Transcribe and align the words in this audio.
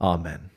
Amen. 0.00 0.50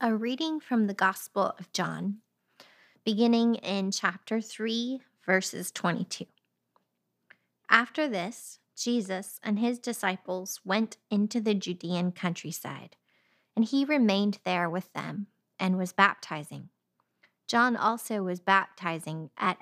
A 0.00 0.14
reading 0.14 0.60
from 0.60 0.86
the 0.86 0.94
Gospel 0.94 1.54
of 1.58 1.72
John, 1.72 2.18
beginning 3.04 3.56
in 3.56 3.90
chapter 3.90 4.40
3, 4.40 5.00
verses 5.26 5.70
22. 5.72 6.24
After 7.68 8.08
this, 8.08 8.60
Jesus 8.76 9.40
and 9.42 9.58
his 9.58 9.78
disciples 9.78 10.60
went 10.64 10.96
into 11.10 11.40
the 11.40 11.54
Judean 11.54 12.12
countryside, 12.12 12.96
and 13.54 13.64
he 13.64 13.84
remained 13.84 14.38
there 14.44 14.70
with 14.70 14.92
them 14.94 15.26
and 15.58 15.76
was 15.76 15.92
baptizing. 15.92 16.70
John 17.46 17.76
also 17.76 18.22
was 18.22 18.40
baptizing 18.40 19.30
at 19.36 19.58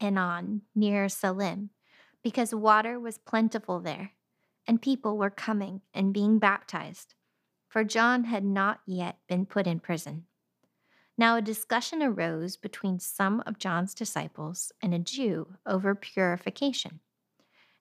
Aenon 0.00 0.60
near 0.74 1.08
Salim 1.08 1.70
because 2.22 2.54
water 2.54 2.98
was 3.00 3.18
plentiful 3.18 3.80
there, 3.80 4.12
and 4.68 4.82
people 4.82 5.16
were 5.16 5.30
coming 5.30 5.80
and 5.94 6.12
being 6.12 6.38
baptized, 6.38 7.14
for 7.68 7.82
John 7.82 8.24
had 8.24 8.44
not 8.44 8.80
yet 8.86 9.16
been 9.26 9.46
put 9.46 9.66
in 9.66 9.80
prison. 9.80 10.26
Now 11.16 11.36
a 11.36 11.42
discussion 11.42 12.02
arose 12.02 12.56
between 12.56 13.00
some 13.00 13.42
of 13.46 13.58
John's 13.58 13.94
disciples 13.94 14.70
and 14.82 14.94
a 14.94 14.98
Jew 14.98 15.54
over 15.66 15.94
purification. 15.94 17.00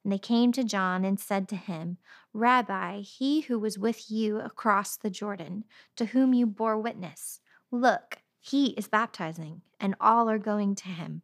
And 0.04 0.14
they 0.14 0.18
came 0.18 0.54
to 0.54 0.64
John 0.64 1.04
and 1.04 1.20
said 1.20 1.50
to 1.50 1.58
him, 1.58 1.98
Rabbi, 2.34 3.02
he 3.02 3.42
who 3.42 3.60
was 3.60 3.78
with 3.78 4.10
you 4.10 4.40
across 4.40 4.96
the 4.96 5.10
Jordan, 5.10 5.66
to 5.98 6.06
whom 6.06 6.34
you 6.34 6.48
bore 6.48 6.80
witness, 6.80 7.42
look, 7.70 8.20
he 8.40 8.68
is 8.72 8.88
baptizing, 8.88 9.62
and 9.80 9.96
all 10.00 10.30
are 10.30 10.40
going 10.40 10.74
to 10.76 10.88
him. 10.88 11.22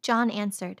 John 0.00 0.30
answered, 0.30 0.80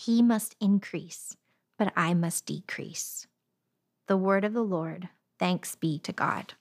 He 0.00 0.22
must 0.22 0.54
increase, 0.60 1.36
but 1.76 1.92
I 1.96 2.14
must 2.14 2.46
decrease. 2.46 3.26
The 4.06 4.16
word 4.16 4.44
of 4.44 4.52
the 4.52 4.62
Lord. 4.62 5.08
Thanks 5.40 5.74
be 5.74 5.98
to 5.98 6.12
God. 6.12 6.54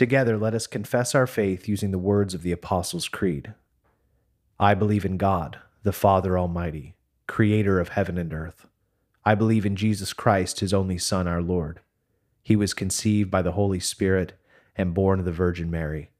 Together, 0.00 0.38
let 0.38 0.54
us 0.54 0.66
confess 0.66 1.14
our 1.14 1.26
faith 1.26 1.68
using 1.68 1.90
the 1.90 1.98
words 1.98 2.32
of 2.32 2.40
the 2.40 2.52
Apostles' 2.52 3.06
Creed. 3.06 3.52
I 4.58 4.72
believe 4.72 5.04
in 5.04 5.18
God, 5.18 5.58
the 5.82 5.92
Father 5.92 6.38
Almighty, 6.38 6.94
creator 7.26 7.78
of 7.78 7.90
heaven 7.90 8.16
and 8.16 8.32
earth. 8.32 8.66
I 9.26 9.34
believe 9.34 9.66
in 9.66 9.76
Jesus 9.76 10.14
Christ, 10.14 10.60
his 10.60 10.72
only 10.72 10.96
Son, 10.96 11.28
our 11.28 11.42
Lord. 11.42 11.80
He 12.42 12.56
was 12.56 12.72
conceived 12.72 13.30
by 13.30 13.42
the 13.42 13.52
Holy 13.52 13.78
Spirit 13.78 14.32
and 14.74 14.94
born 14.94 15.18
of 15.18 15.26
the 15.26 15.32
Virgin 15.32 15.70
Mary. 15.70 16.12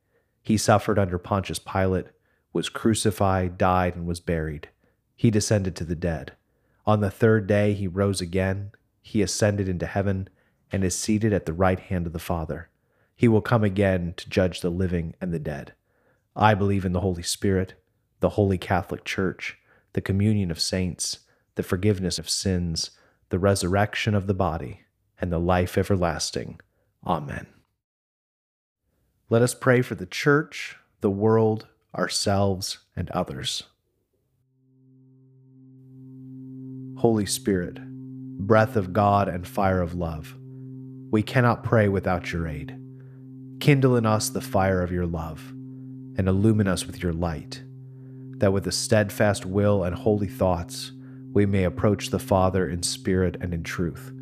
He 0.43 0.59
suffered 0.59 0.99
under 0.99 1.17
Pontius 1.17 1.59
Pilate, 1.59 2.09
was 2.53 2.69
crucified, 2.69 3.57
died, 3.57 3.97
and 3.97 4.07
was 4.07 4.21
buried. 4.21 4.69
He 5.17 5.31
descended 5.31 5.75
to 5.77 5.85
the 5.85 5.97
dead. 5.97 6.33
On 6.85 7.01
the 7.01 7.11
third 7.11 7.47
day, 7.47 7.73
he 7.73 7.87
rose 7.87 8.21
again. 8.21 8.73
He 9.01 9.23
ascended 9.23 9.71
into 9.71 9.87
heaven 9.87 10.29
and 10.71 10.85
is 10.85 10.99
seated 10.99 11.33
at 11.33 11.47
the 11.47 11.55
right 11.55 11.81
hand 11.81 12.07
of 12.07 12.13
the 12.13 12.19
Father. 12.19 12.69
He 13.21 13.29
will 13.29 13.43
come 13.43 13.65
again 13.65 14.15
to 14.17 14.31
judge 14.31 14.63
the 14.63 14.71
living 14.71 15.15
and 15.21 15.31
the 15.31 15.39
dead. 15.39 15.75
I 16.35 16.55
believe 16.55 16.87
in 16.87 16.95
the 16.95 17.03
Holy 17.03 17.23
Spirit, 17.23 17.75
the 18.21 18.31
Holy 18.31 18.57
Catholic 18.57 19.05
Church, 19.05 19.59
the 19.93 20.01
communion 20.01 20.51
of 20.51 20.59
saints, 20.59 21.19
the 21.55 21.63
forgiveness 21.63 22.19
of 22.19 22.31
sins, 22.31 22.93
the 23.29 23.39
resurrection 23.39 24.15
of 24.15 24.27
the 24.27 24.33
body, 24.33 24.85
and 25.21 25.31
the 25.31 25.39
life 25.39 25.77
everlasting. 25.77 26.61
Amen. 27.07 27.47
Let 29.29 29.43
us 29.43 29.53
pray 29.53 29.83
for 29.83 29.97
the 29.97 30.07
Church, 30.07 30.79
the 31.03 31.11
world, 31.11 31.67
ourselves, 31.95 32.79
and 32.97 33.11
others. 33.11 33.65
Holy 36.97 37.27
Spirit, 37.27 37.81
breath 38.39 38.77
of 38.77 38.95
God 38.95 39.29
and 39.29 39.47
fire 39.47 39.83
of 39.83 39.93
love, 39.93 40.35
we 41.11 41.23
cannot 41.23 41.63
pray 41.63 41.87
without 41.87 42.33
your 42.33 42.49
aid. 42.49 42.79
Kindle 43.61 43.95
in 43.97 44.07
us 44.07 44.31
the 44.31 44.41
fire 44.41 44.83
of 44.83 44.91
your 44.91 45.07
love, 45.07 45.51
and 46.17 46.27
illumine 46.27 46.67
us 46.67 46.87
with 46.87 47.03
your 47.03 47.13
light, 47.13 47.63
that 48.39 48.55
with 48.55 48.67
a 48.67 48.73
steadfast 48.73 49.45
will 49.45 49.85
and 49.85 49.95
holy 49.95 50.29
thoughts 50.29 50.93
we 51.35 51.45
may 51.45 51.65
approach 51.65 52.09
the 52.09 52.19
Father 52.19 52.67
in 52.67 52.83
spirit 52.83 53.37
and 53.43 53.53
in 53.53 53.63
truth, 53.63 54.13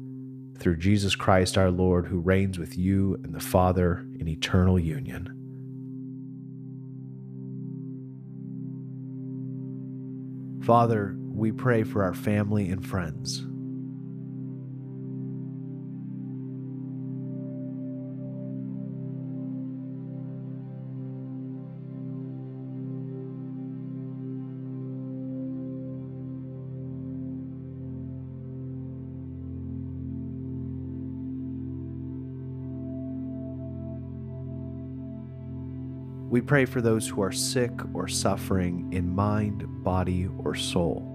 through 0.58 0.76
Jesus 0.76 1.14
Christ 1.14 1.56
our 1.56 1.70
Lord, 1.70 2.06
who 2.06 2.18
reigns 2.18 2.58
with 2.58 2.76
you 2.76 3.14
and 3.22 3.32
the 3.32 3.40
Father 3.40 4.04
in 4.18 4.26
eternal 4.26 4.76
union. 4.76 5.32
Father, 10.64 11.16
we 11.16 11.52
pray 11.52 11.84
for 11.84 12.02
our 12.02 12.12
family 12.12 12.68
and 12.68 12.84
friends 12.84 13.44
We 36.28 36.42
pray 36.42 36.66
for 36.66 36.82
those 36.82 37.08
who 37.08 37.22
are 37.22 37.32
sick 37.32 37.72
or 37.94 38.06
suffering 38.06 38.92
in 38.92 39.08
mind, 39.08 39.64
body, 39.82 40.28
or 40.38 40.54
soul. 40.54 41.14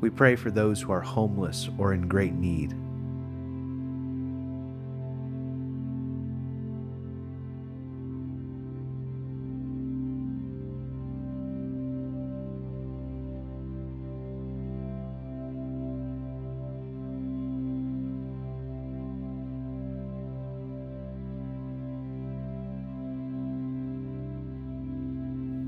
We 0.00 0.08
pray 0.08 0.36
for 0.36 0.50
those 0.50 0.80
who 0.80 0.92
are 0.92 1.00
homeless 1.02 1.68
or 1.76 1.92
in 1.92 2.08
great 2.08 2.34
need. 2.34 2.74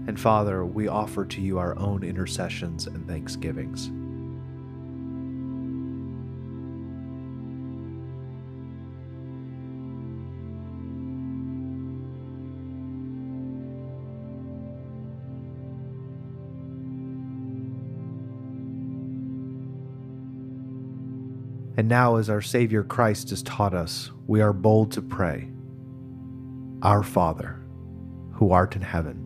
And 0.06 0.18
Father, 0.18 0.64
we 0.64 0.86
offer 0.86 1.24
to 1.24 1.40
you 1.40 1.58
our 1.58 1.76
own 1.78 2.04
intercessions 2.04 2.86
and 2.86 3.06
thanksgivings. 3.08 3.90
And 21.78 21.88
now, 21.88 22.16
as 22.16 22.30
our 22.30 22.40
Savior 22.40 22.82
Christ 22.82 23.30
has 23.30 23.42
taught 23.42 23.74
us, 23.74 24.10
we 24.26 24.40
are 24.40 24.54
bold 24.54 24.92
to 24.92 25.02
pray 25.02 25.50
Our 26.80 27.02
Father, 27.02 27.60
who 28.32 28.52
art 28.52 28.76
in 28.76 28.82
heaven, 28.82 29.25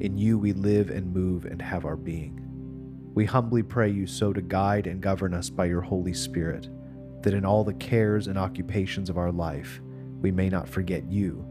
in 0.00 0.18
you 0.18 0.38
we 0.38 0.52
live 0.52 0.90
and 0.90 1.14
move 1.14 1.44
and 1.44 1.60
have 1.60 1.84
our 1.84 1.96
being. 1.96 2.42
We 3.14 3.24
humbly 3.24 3.62
pray 3.62 3.90
you 3.90 4.06
so 4.06 4.32
to 4.32 4.42
guide 4.42 4.86
and 4.86 5.00
govern 5.00 5.32
us 5.32 5.48
by 5.48 5.64
your 5.66 5.80
Holy 5.80 6.12
Spirit, 6.12 6.68
that 7.22 7.34
in 7.34 7.44
all 7.44 7.64
the 7.64 7.74
cares 7.74 8.26
and 8.26 8.38
occupations 8.38 9.08
of 9.08 9.18
our 9.18 9.32
life 9.32 9.80
we 10.20 10.30
may 10.30 10.48
not 10.48 10.68
forget 10.68 11.10
you, 11.10 11.44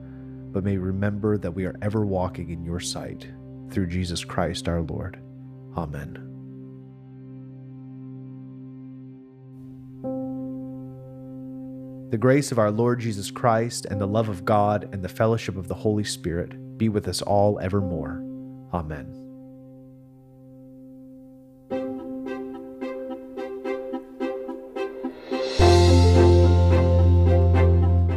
but 0.51 0.63
may 0.63 0.77
remember 0.77 1.37
that 1.37 1.51
we 1.51 1.65
are 1.65 1.75
ever 1.81 2.05
walking 2.05 2.49
in 2.49 2.63
your 2.63 2.79
sight, 2.79 3.27
through 3.71 3.87
Jesus 3.87 4.23
Christ 4.23 4.67
our 4.67 4.81
Lord. 4.81 5.19
Amen. 5.75 6.21
The 12.11 12.17
grace 12.17 12.51
of 12.51 12.59
our 12.59 12.71
Lord 12.71 12.99
Jesus 12.99 13.31
Christ 13.31 13.85
and 13.85 13.99
the 13.99 14.07
love 14.07 14.29
of 14.29 14.45
God 14.45 14.87
and 14.93 15.03
the 15.03 15.09
fellowship 15.09 15.57
of 15.57 15.67
the 15.67 15.73
Holy 15.73 16.03
Spirit 16.03 16.77
be 16.77 16.87
with 16.87 17.07
us 17.07 17.21
all 17.21 17.59
evermore. 17.59 18.24
Amen. 18.75 19.21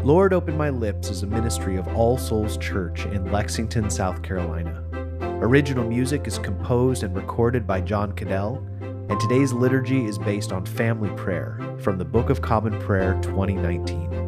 Lord 0.04 0.32
Open 0.32 0.56
My 0.56 0.70
Lips 0.70 1.10
is 1.10 1.22
a 1.22 1.26
ministry 1.26 1.76
of 1.76 1.86
All 1.88 2.18
Souls 2.18 2.56
Church 2.56 3.04
in 3.06 3.30
Lexington, 3.30 3.88
South 3.90 4.22
Carolina. 4.22 4.84
Original 5.40 5.84
music 5.84 6.26
is 6.26 6.38
composed 6.38 7.02
and 7.02 7.14
recorded 7.14 7.66
by 7.66 7.80
John 7.80 8.12
Cadell 8.12 8.62
and 9.08 9.18
today's 9.18 9.54
liturgy 9.54 10.04
is 10.04 10.18
based 10.18 10.52
on 10.52 10.66
family 10.66 11.08
prayer 11.16 11.58
from 11.80 11.96
the 11.96 12.04
Book 12.04 12.28
of 12.28 12.42
Common 12.42 12.78
Prayer 12.78 13.14
2019. 13.22 14.27